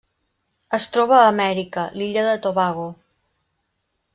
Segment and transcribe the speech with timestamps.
[0.77, 2.89] Es troba a Amèrica: l'illa de Tobago.